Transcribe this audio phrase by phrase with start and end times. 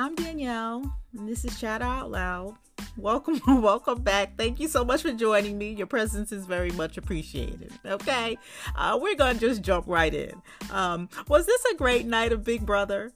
[0.00, 2.56] I'm Danielle, and this is Chatter Out Loud.
[2.96, 4.34] Welcome, welcome back.
[4.38, 5.72] Thank you so much for joining me.
[5.72, 7.70] Your presence is very much appreciated.
[7.84, 8.38] Okay,
[8.74, 10.40] uh, we're gonna just jump right in.
[10.70, 13.12] Um, was this a great night of Big Brother?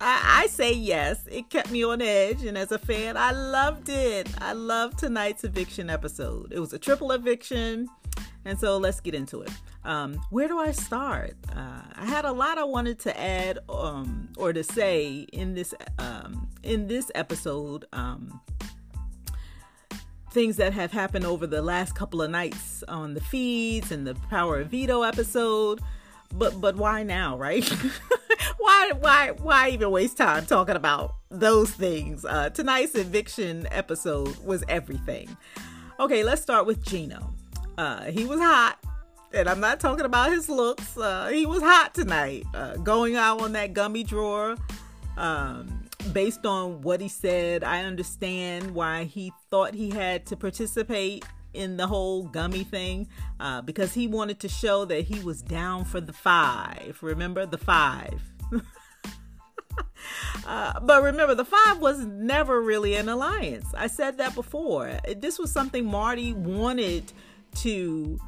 [0.00, 1.26] I, I say yes.
[1.28, 4.28] It kept me on edge, and as a fan, I loved it.
[4.40, 6.52] I loved tonight's eviction episode.
[6.52, 7.88] It was a triple eviction,
[8.44, 9.50] and so let's get into it.
[9.84, 11.34] Um, where do I start?
[11.54, 15.74] Uh, I had a lot I wanted to add um, or to say in this
[15.98, 17.84] um, in this episode.
[17.92, 18.40] Um,
[20.32, 24.14] things that have happened over the last couple of nights on the feeds and the
[24.30, 25.80] Power of Veto episode.
[26.34, 27.68] But but why now, right?
[28.58, 32.24] why why why even waste time talking about those things?
[32.24, 35.36] Uh, tonight's eviction episode was everything.
[36.00, 37.34] Okay, let's start with Gino.
[37.76, 38.78] Uh, he was hot,
[39.34, 40.96] and I'm not talking about his looks.
[40.96, 44.56] Uh, he was hot tonight, uh, going out on that gummy drawer.
[45.16, 51.24] Um, based on what he said, I understand why he thought he had to participate
[51.54, 53.08] in the whole gummy thing
[53.40, 56.98] uh, because he wanted to show that he was down for the five.
[57.02, 58.22] Remember the five.
[60.46, 63.66] uh, but remember, the five was never really an alliance.
[63.74, 64.98] I said that before.
[65.16, 67.12] This was something Marty wanted
[67.56, 68.18] to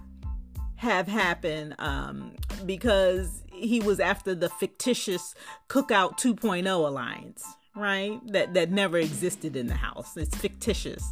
[0.84, 2.32] have happen um,
[2.64, 5.34] because he was after the fictitious
[5.68, 8.20] Cookout 2.0 alliance, right?
[8.28, 10.16] That that never existed in the house.
[10.16, 11.02] It's fictitious.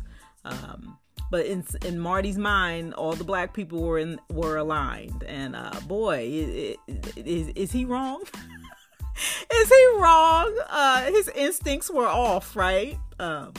[0.45, 0.98] Um,
[1.31, 5.81] but in in Marty's mind, all the black people were in were aligned, and uh,
[5.86, 6.77] boy,
[7.17, 8.23] is is he wrong?
[9.55, 10.59] is he wrong?
[10.69, 12.98] Uh, his instincts were off, right?
[13.19, 13.55] Um,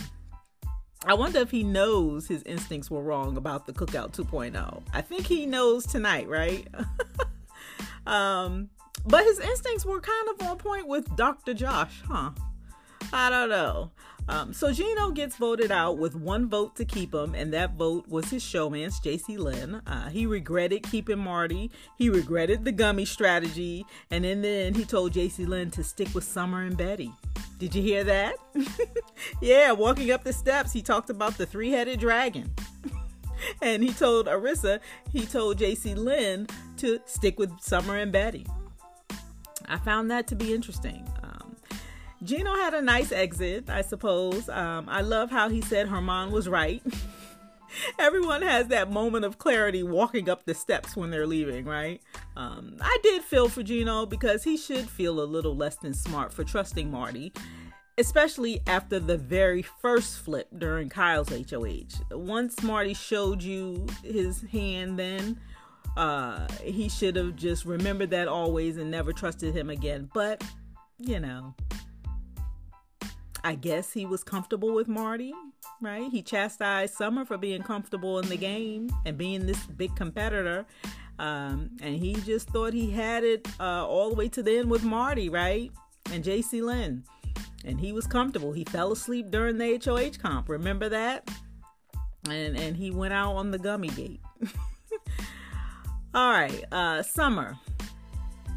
[1.05, 4.83] I wonder if he knows his instincts were wrong about the Cookout 2.0.
[4.93, 6.65] I think he knows tonight, right?
[8.07, 8.69] um,
[9.05, 11.53] but his instincts were kind of on point with Dr.
[11.53, 12.31] Josh, huh?
[13.11, 13.91] I don't know.
[14.29, 18.07] Um, so Gino gets voted out with one vote to keep him, and that vote
[18.07, 19.75] was his showmance JC Lynn.
[19.85, 21.71] Uh, he regretted keeping Marty.
[21.97, 26.23] He regretted the gummy strategy, and then, then he told JC Lynn to stick with
[26.23, 27.11] Summer and Betty.
[27.59, 28.35] Did you hear that?
[29.41, 32.53] yeah, walking up the steps, he talked about the three-headed dragon.
[33.61, 34.79] and he told Arissa,
[35.11, 36.47] he told JC Lynn
[36.77, 38.45] to stick with Summer and Betty.
[39.67, 41.07] I found that to be interesting.
[42.23, 44.47] Gino had a nice exit, I suppose.
[44.47, 46.81] Um, I love how he said Herman was right.
[47.99, 52.01] Everyone has that moment of clarity walking up the steps when they're leaving, right?
[52.37, 56.31] Um, I did feel for Gino because he should feel a little less than smart
[56.31, 57.33] for trusting Marty,
[57.97, 62.15] especially after the very first flip during Kyle's HOH.
[62.17, 65.39] Once Marty showed you his hand, then
[65.97, 70.09] uh, he should have just remembered that always and never trusted him again.
[70.13, 70.43] But,
[70.99, 71.55] you know,
[73.43, 75.33] I guess he was comfortable with Marty,
[75.81, 76.09] right?
[76.09, 80.65] He chastised Summer for being comfortable in the game and being this big competitor.
[81.19, 84.69] Um, and he just thought he had it uh, all the way to the end
[84.69, 85.71] with Marty, right?
[86.11, 87.03] And JC Lynn.
[87.65, 88.53] And he was comfortable.
[88.53, 90.49] He fell asleep during the HOH comp.
[90.49, 91.29] Remember that?
[92.29, 94.21] And and he went out on the gummy gate.
[96.13, 97.57] all right, uh, Summer.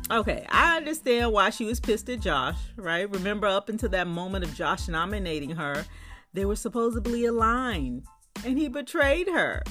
[0.08, 3.10] Okay, I understand why she was pissed at Josh, right?
[3.10, 5.84] Remember, up until that moment of Josh nominating her,
[6.32, 8.04] they were supposedly aligned,
[8.44, 9.64] and he betrayed her.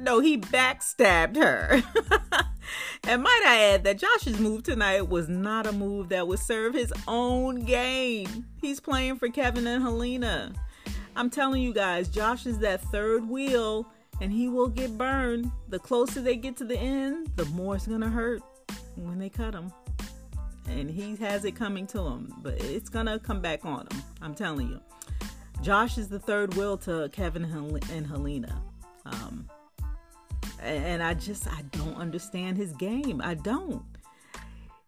[0.00, 1.82] No, he backstabbed her.
[3.04, 6.72] and might I add that Josh's move tonight was not a move that would serve
[6.72, 8.46] his own game.
[8.58, 10.54] He's playing for Kevin and Helena.
[11.14, 13.86] I'm telling you guys, Josh is that third wheel,
[14.22, 15.50] and he will get burned.
[15.68, 18.42] The closer they get to the end, the more it's gonna hurt
[18.96, 19.72] when they cut him.
[20.68, 24.02] And he has it coming to him, but it's gonna come back on him.
[24.20, 24.80] I'm telling you.
[25.60, 28.62] Josh is the third wheel to Kevin and Helena.
[29.04, 29.48] Um,
[30.60, 33.20] and I just I don't understand his game.
[33.22, 33.82] I don't.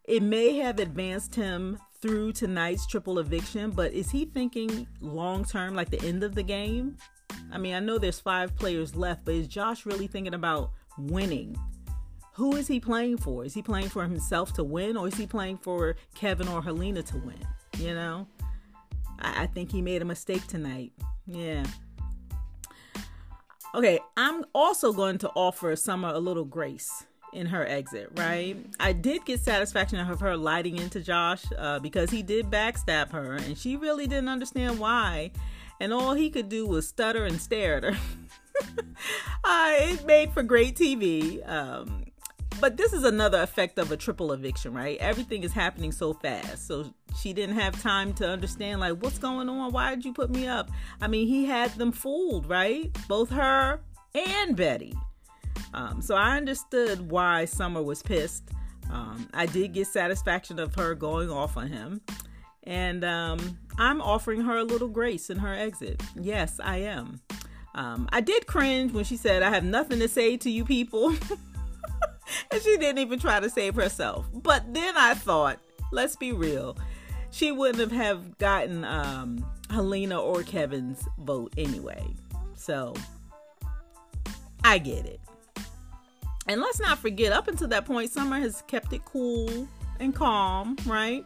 [0.05, 5.73] It may have advanced him through tonight's triple eviction, but is he thinking long term,
[5.73, 6.97] like the end of the game?
[7.51, 11.57] I mean, I know there's five players left, but is Josh really thinking about winning
[12.35, 13.45] who is he playing for?
[13.45, 17.01] Is he playing for himself to win or is he playing for Kevin or Helena
[17.03, 17.39] to win?
[17.77, 18.27] You know?
[19.19, 20.91] I, I think he made a mistake tonight.
[21.25, 21.63] Yeah.
[23.73, 28.57] Okay, I'm also going to offer Summer a little grace in her exit, right?
[28.81, 33.35] I did get satisfaction of her lighting into Josh uh, because he did backstab her
[33.35, 35.31] and she really didn't understand why.
[35.79, 37.99] And all he could do was stutter and stare at her.
[39.43, 41.47] uh, it made for great TV.
[41.49, 42.04] Um,
[42.59, 44.97] but this is another effect of a triple eviction, right?
[44.99, 46.67] Everything is happening so fast.
[46.67, 49.71] So she didn't have time to understand, like, what's going on?
[49.71, 50.69] Why did you put me up?
[51.01, 52.95] I mean, he had them fooled, right?
[53.07, 53.79] Both her
[54.13, 54.95] and Betty.
[55.73, 58.49] Um, so I understood why Summer was pissed.
[58.91, 62.01] Um, I did get satisfaction of her going off on him.
[62.63, 66.01] And um, I'm offering her a little grace in her exit.
[66.15, 67.19] Yes, I am.
[67.75, 71.13] Um, I did cringe when she said, I have nothing to say to you people.
[72.51, 74.27] and she didn't even try to save herself.
[74.33, 75.59] But then I thought,
[75.91, 76.77] let's be real,
[77.31, 82.05] she wouldn't have, gotten um, Helena or Kevin's vote anyway.
[82.55, 82.93] So
[84.63, 85.19] I get it.
[86.47, 89.67] And let's not forget, up until that point, Summer has kept it cool
[89.99, 91.25] and calm, right?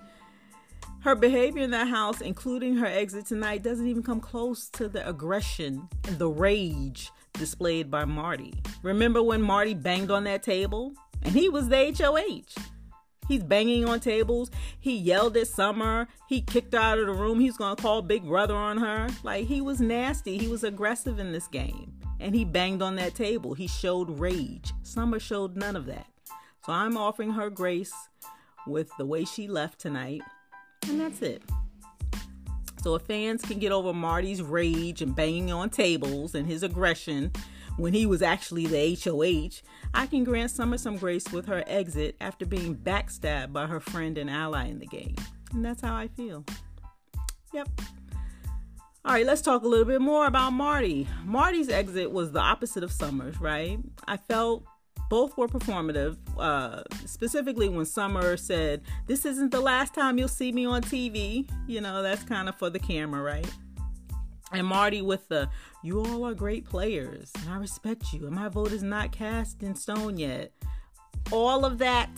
[1.02, 5.08] Her behavior in that house, including her exit tonight, doesn't even come close to the
[5.08, 8.54] aggression and the rage displayed by Marty.
[8.84, 10.94] Remember when Marty banged on that table?
[11.22, 12.62] And he was the HOH.
[13.28, 14.50] He's banging on tables.
[14.80, 16.08] He yelled at Summer.
[16.28, 17.40] He kicked her out of the room.
[17.40, 19.08] He's going to call Big Brother on her.
[19.24, 20.38] Like, he was nasty.
[20.38, 21.94] He was aggressive in this game.
[22.20, 23.54] And he banged on that table.
[23.54, 24.74] He showed rage.
[24.82, 26.08] Summer showed none of that.
[26.66, 27.94] So I'm offering her grace
[28.66, 30.22] with the way she left tonight.
[30.88, 31.44] And that's it.
[32.82, 37.32] So if fans can get over Marty's rage and banging on tables and his aggression
[37.78, 39.62] when he was actually the HOH,
[39.94, 44.18] I can grant Summer some grace with her exit after being backstabbed by her friend
[44.18, 45.16] and ally in the game.
[45.54, 46.46] And that's how I feel.
[47.54, 47.70] Yep.
[49.06, 51.08] All right, let's talk a little bit more about Marty.
[51.26, 53.80] Marty's exit was the opposite of Summer's, right?
[54.08, 54.66] I felt
[55.10, 56.18] both were performative.
[56.38, 61.50] Uh, specifically, when Summer said, This isn't the last time you'll see me on TV.
[61.68, 63.52] You know, that's kind of for the camera, right?
[64.52, 65.50] And Marty with the,
[65.84, 69.64] You all are great players, and I respect you, and my vote is not cast
[69.64, 70.52] in stone yet.
[71.32, 72.10] All of that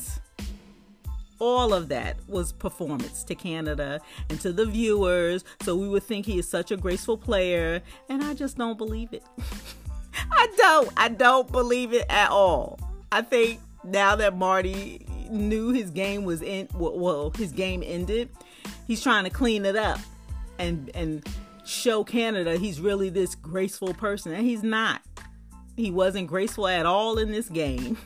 [1.41, 3.99] all of that was performance to Canada
[4.29, 5.43] and to the viewers.
[5.63, 9.11] So we would think he is such a graceful player, and I just don't believe
[9.11, 9.23] it.
[10.31, 10.89] I don't.
[10.97, 12.79] I don't believe it at all.
[13.11, 18.29] I think now that Marty knew his game was in, well, his game ended,
[18.87, 19.99] he's trying to clean it up
[20.59, 21.27] and and
[21.65, 25.01] show Canada he's really this graceful person, and he's not.
[25.75, 27.97] He wasn't graceful at all in this game,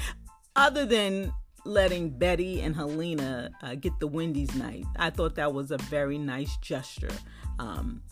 [0.56, 1.32] other than
[1.64, 4.86] letting Betty and Helena uh, get the Wendy's night.
[4.96, 7.12] I thought that was a very nice gesture.
[7.58, 8.02] Um,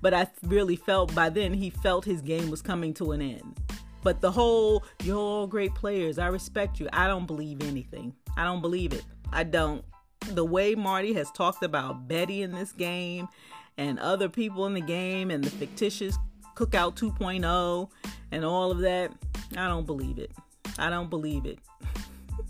[0.00, 3.58] but I really felt by then he felt his game was coming to an end.
[4.02, 8.14] But the whole, you're all great players, I respect you, I don't believe anything.
[8.36, 9.04] I don't believe it.
[9.32, 9.84] I don't.
[10.30, 13.28] The way Marty has talked about Betty in this game
[13.76, 16.16] and other people in the game and the fictitious
[16.54, 17.90] Cookout 2.0
[18.32, 19.12] and all of that,
[19.56, 20.30] I don't believe it.
[20.78, 21.58] I don't believe it.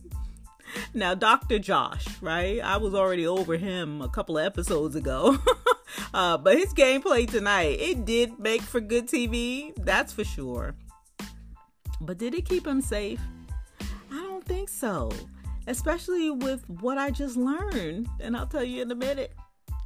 [0.94, 1.58] now, Dr.
[1.58, 2.60] Josh, right?
[2.60, 5.38] I was already over him a couple of episodes ago.
[6.14, 10.74] Uh, but his gameplay tonight, it did make for good TV, that's for sure.
[12.00, 13.20] But did it keep him safe?
[14.10, 15.10] I don't think so.
[15.66, 18.08] Especially with what I just learned.
[18.20, 19.34] And I'll tell you in a minute.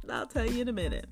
[0.09, 1.07] I'll tell you in a minute.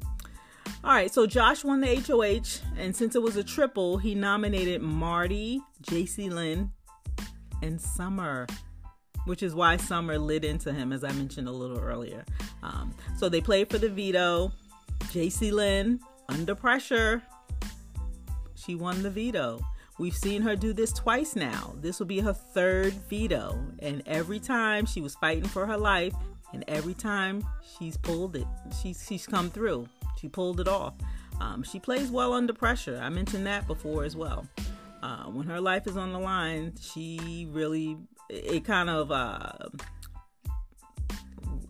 [0.83, 4.81] All right, so Josh won the HOH, and since it was a triple, he nominated
[4.81, 6.71] Marty, JC Lynn,
[7.61, 8.47] and Summer,
[9.25, 12.25] which is why Summer lit into him, as I mentioned a little earlier.
[12.63, 14.51] Um, so they played for the veto.
[15.09, 17.21] JC Lynn, under pressure,
[18.55, 19.59] she won the veto.
[19.99, 21.75] We've seen her do this twice now.
[21.79, 23.59] This will be her third veto.
[23.79, 26.13] And every time she was fighting for her life,
[26.53, 27.45] and every time
[27.77, 28.47] she's pulled it,
[28.81, 29.87] she's, she's come through.
[30.19, 30.93] She pulled it off.
[31.39, 32.99] Um, she plays well under pressure.
[33.01, 34.47] I mentioned that before as well.
[35.01, 37.97] Uh, when her life is on the line, she really,
[38.29, 39.51] it kind of, uh,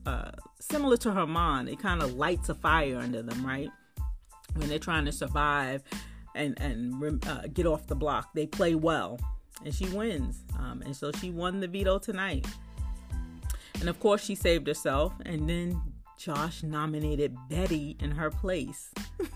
[0.05, 3.69] uh, similar to Herman, it kind of lights a fire under them, right?
[4.55, 5.83] When they're trying to survive
[6.35, 9.19] and and uh, get off the block, they play well,
[9.65, 10.43] and she wins.
[10.57, 12.45] Um, and so she won the veto tonight.
[13.81, 15.13] And of course, she saved herself.
[15.25, 15.81] And then
[16.17, 18.91] Josh nominated Betty in her place.
[19.19, 19.27] now,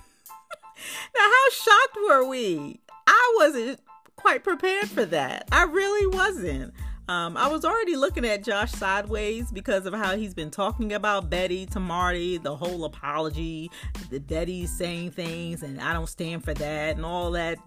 [1.15, 2.79] how shocked were we?
[3.07, 3.79] I wasn't
[4.15, 5.47] quite prepared for that.
[5.51, 6.73] I really wasn't.
[7.07, 11.29] Um, I was already looking at Josh sideways because of how he's been talking about
[11.29, 13.69] Betty to Marty, the whole apology,
[14.09, 17.59] the Betty saying things, and I don't stand for that, and all that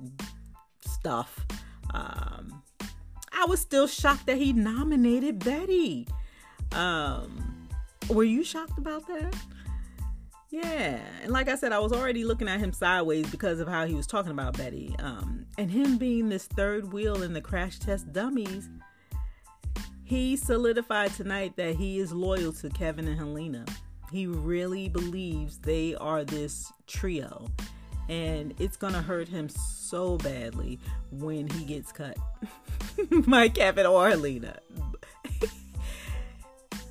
[0.80, 1.46] stuff.
[1.94, 2.62] Um,
[3.32, 6.08] I was still shocked that he nominated Betty.
[6.72, 7.68] Um,
[8.10, 9.36] were you shocked about that?
[10.50, 13.86] Yeah, and like I said, I was already looking at him sideways because of how
[13.86, 17.78] he was talking about Betty, um, and him being this third wheel in the crash
[17.78, 18.68] test dummies
[20.08, 23.66] he solidified tonight that he is loyal to Kevin and Helena.
[24.10, 27.46] He really believes they are this trio.
[28.08, 30.78] And it's going to hurt him so badly
[31.10, 32.16] when he gets cut
[33.26, 34.60] by Kevin or Helena.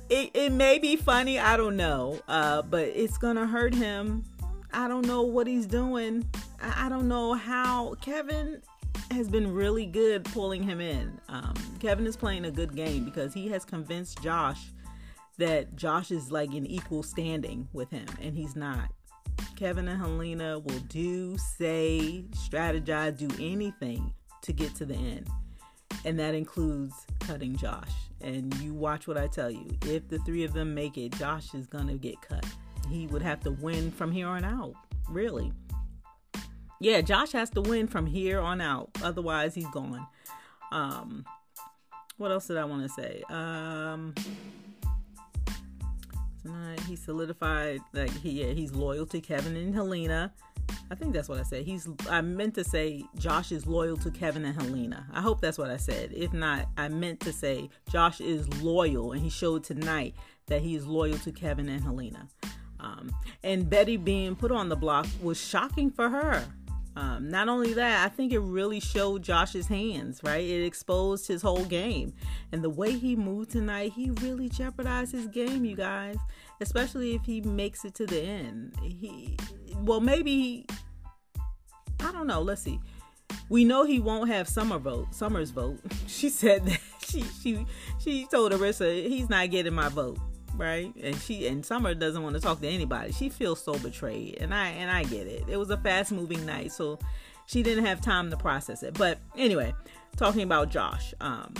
[0.08, 2.20] it, it may be funny, I don't know.
[2.28, 4.22] Uh, but it's going to hurt him.
[4.72, 6.24] I don't know what he's doing.
[6.62, 7.96] I, I don't know how.
[8.00, 8.62] Kevin
[9.10, 11.20] has been really good pulling him in.
[11.28, 14.66] Um, Kevin is playing a good game because he has convinced Josh
[15.38, 18.90] that Josh is like in equal standing with him, and he's not.
[19.56, 24.12] Kevin and Helena will do, say, strategize, do anything
[24.42, 25.28] to get to the end.
[26.04, 27.90] And that includes cutting Josh.
[28.20, 29.66] And you watch what I tell you.
[29.82, 32.46] If the three of them make it, Josh is going to get cut.
[32.88, 34.74] He would have to win from here on out,
[35.08, 35.52] really
[36.80, 38.90] yeah, Josh has to win from here on out.
[39.02, 40.06] Otherwise, he's gone.
[40.70, 41.24] Um,
[42.18, 43.22] what else did I want to say?
[43.28, 44.14] Um,
[46.42, 50.32] tonight he solidified like he yeah, he's loyal to Kevin and Helena.
[50.90, 51.64] I think that's what I said.
[51.64, 55.06] He's I meant to say Josh is loyal to Kevin and Helena.
[55.12, 56.12] I hope that's what I said.
[56.12, 60.14] If not, I meant to say Josh is loyal and he showed tonight
[60.46, 62.28] that he is loyal to Kevin and Helena.
[62.80, 63.10] Um,
[63.42, 66.44] and Betty being put on the block was shocking for her.
[66.98, 70.42] Um, not only that, I think it really showed Josh's hands, right?
[70.42, 72.12] It exposed his whole game.
[72.50, 76.16] And the way he moved tonight, he really jeopardized his game, you guys.
[76.60, 78.74] Especially if he makes it to the end.
[78.82, 79.36] He
[79.82, 80.66] well maybe
[82.00, 82.80] I don't know, let's see.
[83.48, 85.78] We know he won't have summer vote, Summer's vote.
[86.08, 87.66] She said that she she
[88.00, 90.18] she told Arissa he's not getting my vote
[90.58, 90.92] right?
[91.02, 93.12] And she and Summer doesn't want to talk to anybody.
[93.12, 95.44] She feels so betrayed, and I and I get it.
[95.48, 96.98] It was a fast moving night, so
[97.46, 98.94] she didn't have time to process it.
[98.94, 99.74] But anyway,
[100.16, 101.54] talking about Josh, um,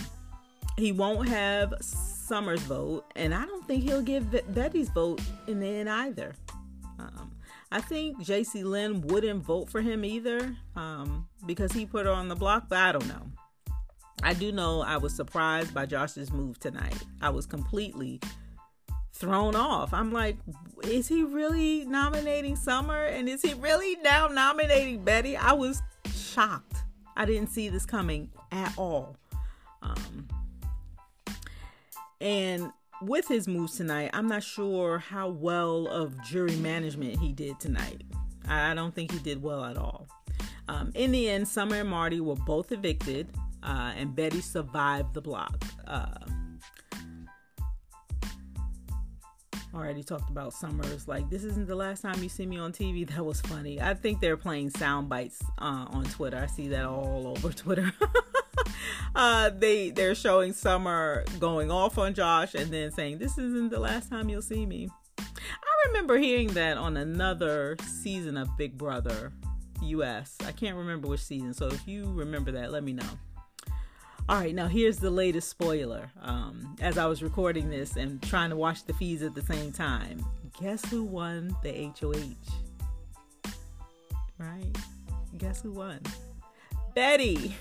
[0.76, 5.66] he won't have Summer's vote, and I don't think he'll give Betty's vote in the
[5.66, 6.34] end either.
[6.98, 7.32] Um,
[7.70, 12.28] I think JC Lynn wouldn't vote for him either um, because he put her on
[12.28, 13.22] the block, but I don't know.
[14.22, 17.04] I do know I was surprised by Josh's move tonight.
[17.22, 18.20] I was completely
[19.18, 19.92] thrown off.
[19.92, 20.36] I'm like,
[20.84, 23.04] is he really nominating Summer?
[23.04, 25.36] And is he really now nominating Betty?
[25.36, 25.82] I was
[26.14, 26.76] shocked.
[27.16, 29.16] I didn't see this coming at all.
[29.82, 30.28] Um,
[32.20, 32.72] and
[33.02, 38.02] with his moves tonight, I'm not sure how well of jury management he did tonight.
[38.48, 40.08] I don't think he did well at all.
[40.68, 43.28] Um, in the end, Summer and Marty were both evicted,
[43.62, 45.64] uh, and Betty survived the block.
[45.86, 46.08] Uh,
[49.78, 51.06] already talked about Summers.
[51.06, 53.08] Like, this isn't the last time you see me on TV.
[53.18, 53.80] That was funny.
[53.80, 56.36] I think they're playing sound bites uh, on Twitter.
[56.36, 57.92] I see that all over Twitter.
[59.14, 63.80] uh, they they're showing Summer going off on Josh and then saying, "This isn't the
[63.80, 69.32] last time you'll see me." I remember hearing that on another season of Big Brother
[69.82, 70.36] US.
[70.46, 71.54] I can't remember which season.
[71.54, 73.18] So if you remember that, let me know.
[74.28, 76.10] All right, now here's the latest spoiler.
[76.20, 79.72] Um, as I was recording this and trying to watch the feeds at the same
[79.72, 80.22] time,
[80.60, 83.52] guess who won the HOH?
[84.36, 84.76] Right?
[85.38, 86.00] Guess who won?
[86.94, 87.56] Betty.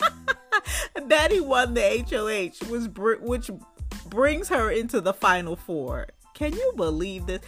[1.06, 2.66] Betty won the HOH,
[3.20, 3.50] which,
[4.06, 6.08] brings her into the final four.
[6.34, 7.40] Can you believe this?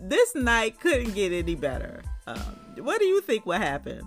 [0.00, 2.02] This night couldn't get any better.
[2.26, 4.04] Um, what do you think will happen?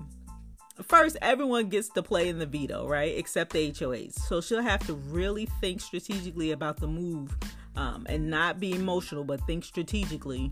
[0.83, 3.17] First everyone gets to play in the veto, right?
[3.17, 4.13] Except the HOHs.
[4.27, 7.35] So she'll have to really think strategically about the move
[7.75, 10.51] um, and not be emotional, but think strategically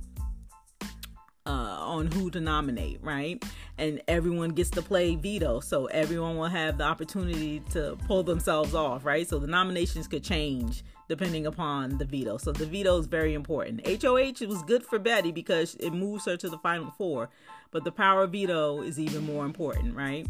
[1.45, 3.43] uh, on who to nominate, right?
[3.77, 8.73] And everyone gets to play veto, so everyone will have the opportunity to pull themselves
[8.73, 9.27] off, right?
[9.27, 12.37] So the nominations could change depending upon the veto.
[12.37, 13.85] So the veto is very important.
[13.85, 17.29] HOH was good for Betty because it moves her to the final four,
[17.71, 20.27] but the power of veto is even more important, right?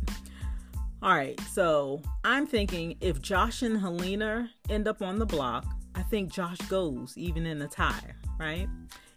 [1.02, 6.02] All right, so I'm thinking if Josh and Helena end up on the block, I
[6.02, 8.68] think Josh goes even in a tie, right?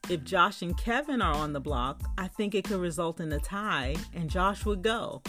[0.08, 3.38] If Josh and Kevin are on the block, I think it could result in a
[3.38, 5.22] tie and Josh would go.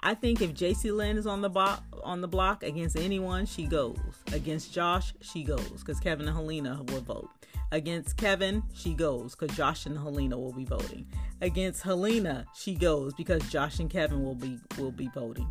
[0.00, 3.64] I think if JC Lynn is on the block on the block against anyone, she
[3.64, 3.98] goes.
[4.32, 7.30] Against Josh, she goes because Kevin and Helena will vote.
[7.72, 11.06] Against Kevin, she goes because Josh and Helena will be voting.
[11.40, 15.48] Against Helena, she goes because Josh and Kevin will be will be voting.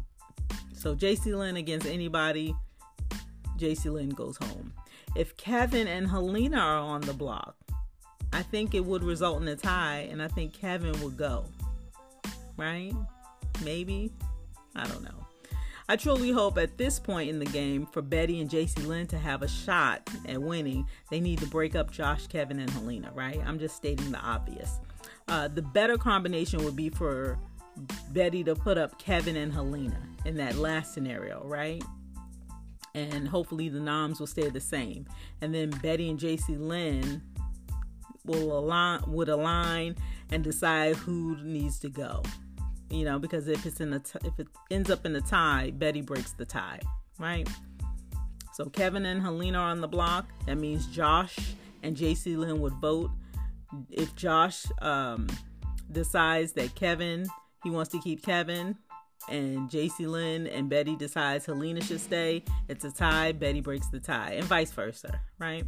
[0.74, 2.56] So JC Lynn against anybody,
[3.58, 4.74] JC Lynn goes home.
[5.16, 7.56] If Kevin and Helena are on the block,
[8.34, 11.46] I think it would result in a tie, and I think Kevin would go.
[12.58, 12.94] Right?
[13.64, 14.12] Maybe.
[14.76, 15.28] I don't know.
[15.90, 19.18] I truly hope at this point in the game for Betty and JC Lynn to
[19.18, 23.40] have a shot at winning, they need to break up Josh, Kevin, and Helena, right?
[23.46, 24.80] I'm just stating the obvious.
[25.30, 27.40] Uh, the better combination would be for
[28.12, 31.82] Betty to put up Kevin and Helena in that last scenario, right?
[32.94, 35.06] And hopefully the noms will stay the same.
[35.42, 37.22] And then Betty and JC Lynn
[38.28, 39.96] will align would align
[40.32, 42.24] and decide who needs to go.
[42.90, 45.72] You know, because if it's in a t- if it ends up in a tie,
[45.76, 46.80] Betty breaks the tie,
[47.20, 47.48] right?
[48.54, 50.28] So Kevin and Helena are on the block.
[50.46, 51.38] That means Josh
[51.84, 53.12] and JC Lynn would vote.
[53.92, 55.28] If Josh um,
[55.92, 57.28] decides that Kevin
[57.64, 58.78] he wants to keep Kevin,
[59.30, 63.32] and JC Lynn and Betty decides Helena should stay, it's a tie.
[63.34, 65.66] Betty breaks the tie, and vice versa, right?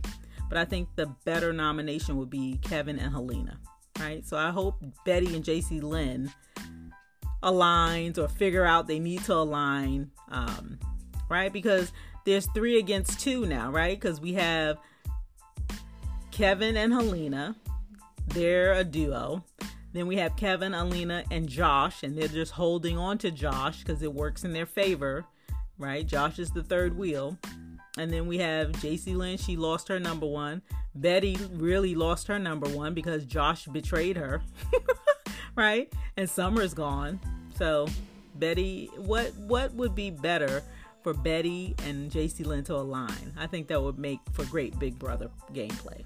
[0.49, 3.59] But I think the better nomination would be Kevin and Helena,
[3.99, 4.25] right?
[4.25, 6.31] So I hope Betty and JC Lynn
[7.43, 10.79] aligns or figure out they need to align, um,
[11.29, 11.53] right?
[11.53, 11.93] Because
[12.25, 13.99] there's three against two now, right?
[13.99, 14.77] Because we have
[16.31, 17.55] Kevin and Helena,
[18.27, 19.43] they're a duo.
[19.91, 24.03] Then we have Kevin, Helena, and Josh, and they're just holding on to Josh because
[24.03, 25.25] it works in their favor,
[25.79, 26.05] right?
[26.05, 27.37] Josh is the third wheel.
[27.99, 30.61] And then we have JC Lynn, she lost her number one.
[30.95, 34.41] Betty really lost her number one because Josh betrayed her,
[35.57, 35.91] right?
[36.15, 37.19] And Summer's gone.
[37.57, 37.89] So,
[38.35, 40.63] Betty, what what would be better
[41.03, 43.33] for Betty and JC Lynn to align?
[43.37, 46.05] I think that would make for great Big Brother gameplay.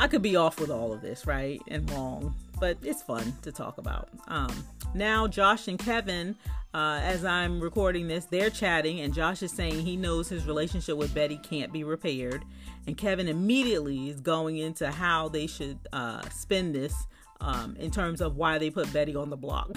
[0.00, 1.62] I could be off with all of this, right?
[1.68, 4.08] And wrong, but it's fun to talk about.
[4.28, 6.36] Um, now, Josh and Kevin,
[6.74, 10.96] uh, as I'm recording this, they're chatting, and Josh is saying he knows his relationship
[10.96, 12.44] with Betty can't be repaired.
[12.86, 16.94] And Kevin immediately is going into how they should uh, spend this
[17.40, 19.76] um, in terms of why they put Betty on the block.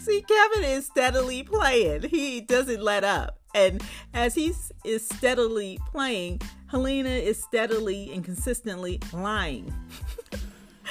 [0.00, 3.38] See, Kevin is steadily playing, he doesn't let up.
[3.54, 3.82] And
[4.14, 4.52] as he
[4.84, 9.72] is steadily playing, Helena is steadily and consistently lying.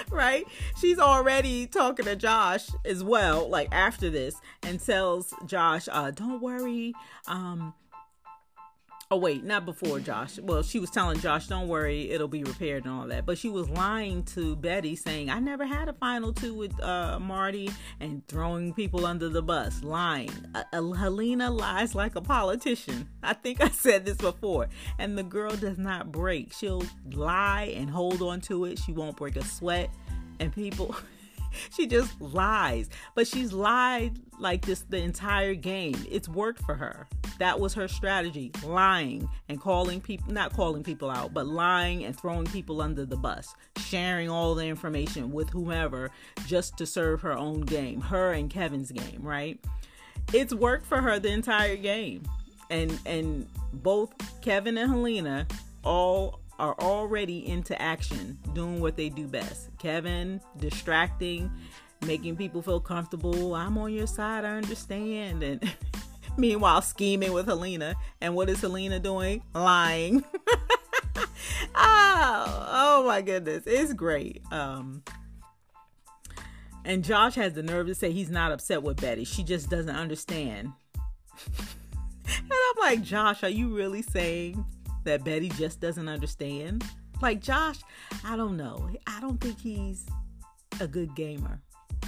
[0.11, 0.45] right?
[0.79, 6.41] She's already talking to Josh as well, like after this, and tells Josh, uh, don't
[6.41, 6.93] worry,
[7.27, 7.73] um,
[9.11, 10.37] Oh wait, not before Josh.
[10.37, 13.49] Well, she was telling Josh, "Don't worry, it'll be repaired and all that." But she
[13.49, 18.21] was lying to Betty, saying, "I never had a final two with uh, Marty," and
[18.27, 19.81] throwing people under the bus.
[19.81, 20.29] Lying.
[20.53, 23.09] Uh, uh, Helena lies like a politician.
[23.23, 24.67] I think I said this before.
[24.99, 26.53] And the girl does not break.
[26.53, 28.77] She'll lie and hold on to it.
[28.77, 29.89] She won't break a sweat.
[30.39, 30.95] And people.
[31.75, 32.91] she just lies.
[33.15, 35.95] But she's lied like this the entire game.
[36.11, 37.07] It's worked for her.
[37.39, 42.17] That was her strategy lying and calling people, not calling people out, but lying and
[42.17, 46.11] throwing people under the bus, sharing all the information with whomever
[46.45, 49.57] just to serve her own game, her and Kevin's game, right?
[50.33, 52.23] It's worked for her the entire game.
[52.69, 55.47] And and both Kevin and Helena
[55.83, 59.69] all are already into action, doing what they do best.
[59.79, 61.49] Kevin distracting,
[62.05, 63.55] making people feel comfortable.
[63.55, 65.41] I'm on your side, I understand.
[65.41, 65.63] And
[66.37, 67.95] meanwhile, scheming with Helena.
[68.21, 69.41] And what is Helena doing?
[69.53, 70.23] Lying.
[71.75, 73.63] oh, oh my goodness.
[73.65, 74.41] It's great.
[74.51, 75.03] Um,
[76.85, 79.23] and Josh has the nerve to say he's not upset with Betty.
[79.23, 80.71] She just doesn't understand.
[82.25, 84.65] and I'm like, Josh, are you really saying
[85.03, 86.83] that Betty just doesn't understand.
[87.21, 87.77] Like Josh,
[88.23, 88.89] I don't know.
[89.07, 90.05] I don't think he's
[90.79, 91.61] a good gamer.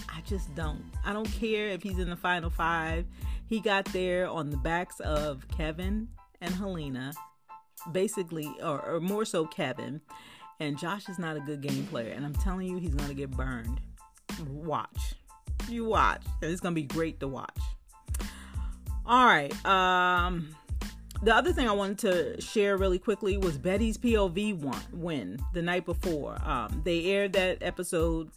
[0.10, 0.84] I just don't.
[1.06, 3.06] I don't care if he's in the final five.
[3.52, 6.08] He got there on the backs of Kevin
[6.40, 7.12] and Helena,
[7.92, 10.00] basically, or, or more so Kevin.
[10.62, 12.14] And Josh is not a good game player.
[12.14, 13.82] And I'm telling you, he's going to get burned.
[14.48, 15.16] Watch.
[15.68, 16.22] You watch.
[16.42, 17.60] And it's going to be great to watch.
[19.06, 19.54] All right.
[19.66, 20.56] Um,
[21.22, 25.62] the other thing I wanted to share really quickly was Betty's POV one win the
[25.62, 26.38] night before.
[26.46, 28.32] Um, they aired that episode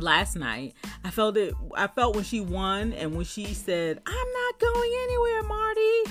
[0.00, 0.74] last night.
[1.04, 1.54] I felt it.
[1.74, 6.02] I felt when she won and when she said, "I'm not going anywhere, Marty."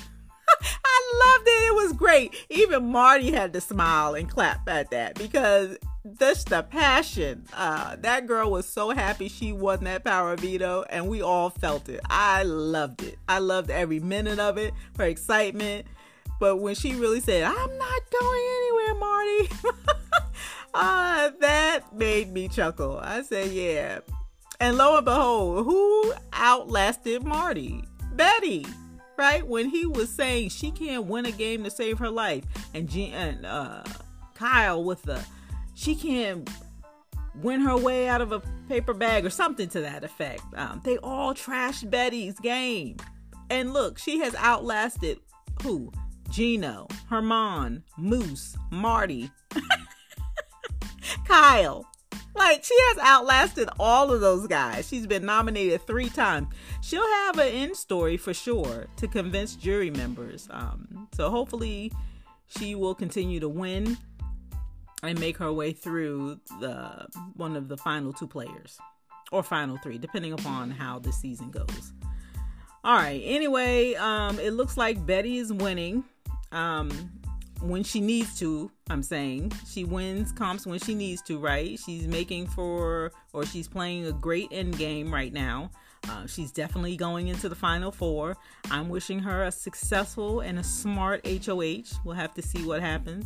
[0.86, 1.52] I loved it.
[1.52, 2.34] It was great.
[2.50, 7.46] Even Marty had to smile and clap at that because that's the passion.
[7.54, 11.90] Uh, that girl was so happy she won that power veto, and we all felt
[11.90, 12.00] it.
[12.10, 13.18] I loved it.
[13.28, 15.86] I loved every minute of it, her excitement.
[16.40, 19.50] But when she really said, I'm not going anywhere, Marty,
[20.74, 23.00] uh, that made me chuckle.
[23.02, 24.00] I said, yeah.
[24.60, 27.84] And lo and behold, who outlasted Marty?
[28.14, 28.66] Betty
[29.20, 29.46] right?
[29.46, 33.12] When he was saying she can't win a game to save her life, and, G-
[33.12, 33.84] and uh,
[34.34, 35.22] Kyle with the
[35.76, 36.50] she can't
[37.36, 40.42] win her way out of a paper bag or something to that effect.
[40.56, 42.98] Um, they all trashed Betty's game.
[43.50, 45.20] And look, she has outlasted
[45.64, 45.92] who?
[46.30, 49.32] Gino, Herman, Moose, Marty,
[51.30, 51.86] Kyle.
[52.36, 54.88] Like she has outlasted all of those guys.
[54.88, 56.48] She's been nominated three times.
[56.82, 60.48] She'll have an end story for sure to convince jury members.
[60.52, 61.92] Um, so hopefully
[62.48, 63.98] she will continue to win
[65.04, 68.80] and make her way through the one of the final two players
[69.32, 71.94] or final three, depending upon how the season goes.
[72.84, 73.22] All right.
[73.24, 76.04] Anyway, um, it looks like Betty is winning.
[76.52, 77.12] Um,
[77.62, 81.78] when she needs to, I'm saying she wins comps when she needs to, right?
[81.80, 85.72] She's making for or she's playing a great end game right now.
[86.08, 88.38] Uh, she's definitely going into the final four.
[88.72, 92.00] I'm wishing her a successful and a smart HOH.
[92.06, 93.26] We'll have to see what happens.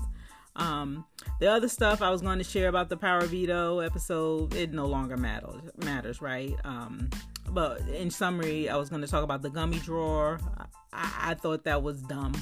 [0.55, 1.05] Um,
[1.39, 4.85] the other stuff I was going to share about the Power Veto episode, it no
[4.85, 6.55] longer matters, matters right?
[6.63, 7.09] Um,
[7.49, 10.39] but in summary, I was going to talk about the gummy drawer.
[10.91, 12.33] I, I thought that was dumb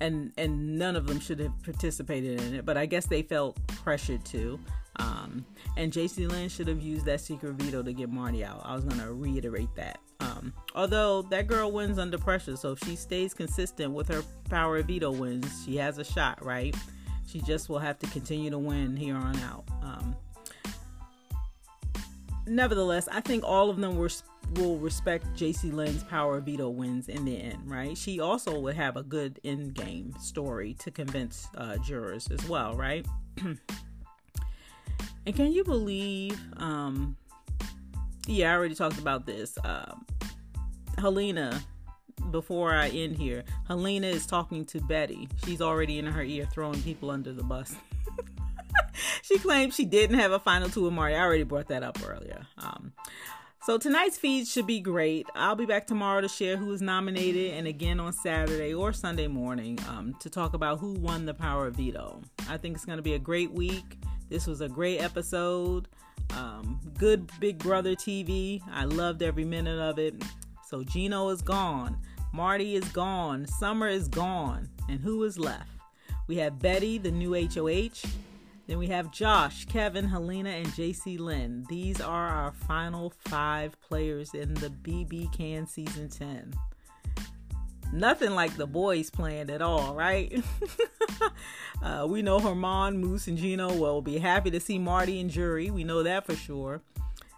[0.00, 3.58] and and none of them should have participated in it but i guess they felt
[3.68, 4.58] pressured to
[4.98, 5.44] um,
[5.76, 8.62] and JC Lynn should have used that secret veto to get Marty out.
[8.64, 9.98] I was going to reiterate that.
[10.20, 14.82] Um, although that girl wins under pressure, so if she stays consistent with her power
[14.82, 16.74] veto wins, she has a shot, right?
[17.26, 19.64] She just will have to continue to win here on out.
[19.82, 20.16] Um,
[22.46, 24.10] nevertheless, I think all of them were
[24.54, 27.98] will respect JC Lynn's power of veto wins in the end, right?
[27.98, 32.74] She also would have a good end game story to convince uh, jurors as well,
[32.74, 33.04] right?
[35.26, 36.40] And can you believe?
[36.56, 37.16] Um,
[38.28, 39.58] yeah, I already talked about this.
[39.64, 40.06] Um,
[40.98, 41.60] Helena,
[42.30, 45.28] before I end here, Helena is talking to Betty.
[45.44, 47.74] She's already in her ear throwing people under the bus.
[49.22, 51.14] she claims she didn't have a final two with Marty.
[51.14, 52.46] I already brought that up earlier.
[52.58, 52.92] Um,
[53.66, 55.26] so tonight's feed should be great.
[55.34, 59.26] I'll be back tomorrow to share who is nominated and again on Saturday or Sunday
[59.26, 62.22] morning um, to talk about who won the power of veto.
[62.48, 63.98] I think it's going to be a great week.
[64.28, 65.88] This was a great episode.
[66.30, 68.62] Um, good Big Brother TV.
[68.70, 70.22] I loved every minute of it.
[70.68, 71.96] So Gino is gone.
[72.32, 73.46] Marty is gone.
[73.46, 74.68] Summer is gone.
[74.88, 75.70] And who is left?
[76.28, 78.08] We have Betty, the new HOH.
[78.66, 81.64] Then we have Josh, Kevin, Helena, and JC Lynn.
[81.68, 86.54] These are our final five players in the BB Can Season 10
[87.92, 90.42] nothing like the boys playing at all, right?
[91.82, 95.70] uh, we know Herman, Moose, and Gino will be happy to see Marty and Jury.
[95.70, 96.82] We know that for sure.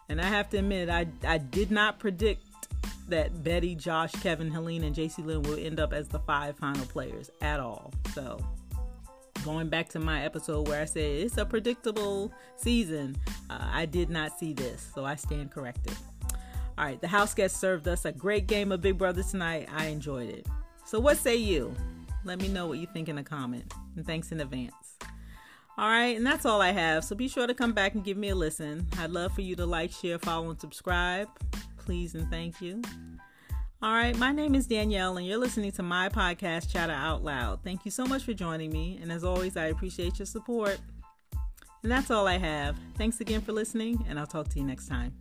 [0.08, 2.44] And I have to admit, I, I did not predict
[3.08, 6.84] that Betty, Josh, Kevin, Helena, and JC Lynn will end up as the five final
[6.86, 7.92] players at all.
[8.14, 8.38] So,
[9.48, 13.16] going back to my episode where I said it's a predictable season,
[13.48, 14.90] uh, I did not see this.
[14.94, 15.96] So, I stand corrected.
[16.76, 19.70] All right, the house guest served us a great game of Big Brother tonight.
[19.74, 20.46] I enjoyed it.
[20.84, 21.74] So, what say you?
[22.24, 23.72] Let me know what you think in a comment.
[23.96, 24.98] And thanks in advance.
[25.78, 27.04] All right, and that's all I have.
[27.04, 28.86] So be sure to come back and give me a listen.
[28.98, 31.28] I'd love for you to like, share, follow, and subscribe.
[31.78, 32.82] Please and thank you.
[33.80, 37.60] All right, my name is Danielle, and you're listening to my podcast, Chatter Out Loud.
[37.62, 38.98] Thank you so much for joining me.
[39.00, 40.80] And as always, I appreciate your support.
[41.84, 42.76] And that's all I have.
[42.96, 45.14] Thanks again for listening, and I'll talk to you next time.